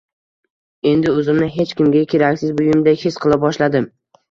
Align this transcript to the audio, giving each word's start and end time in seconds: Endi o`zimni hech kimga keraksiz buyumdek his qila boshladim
Endi 0.91 1.13
o`zimni 1.17 1.51
hech 1.59 1.75
kimga 1.83 2.03
keraksiz 2.15 2.57
buyumdek 2.63 3.07
his 3.07 3.21
qila 3.27 3.41
boshladim 3.47 3.91